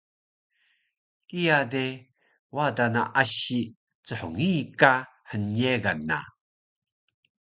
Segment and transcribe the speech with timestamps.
[1.27, 1.85] kiya de
[2.55, 3.59] wada na asi
[4.07, 4.91] chngii ka
[5.29, 6.19] hnyegan na